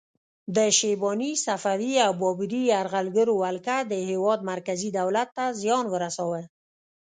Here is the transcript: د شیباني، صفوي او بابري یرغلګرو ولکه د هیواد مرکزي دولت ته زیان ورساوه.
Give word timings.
د 0.55 0.57
شیباني، 0.77 1.31
صفوي 1.45 1.93
او 2.05 2.11
بابري 2.21 2.61
یرغلګرو 2.71 3.33
ولکه 3.43 3.75
د 3.91 3.93
هیواد 4.09 4.39
مرکزي 4.51 4.89
دولت 4.99 5.27
ته 5.37 5.45
زیان 5.61 5.85
ورساوه. 5.89 6.41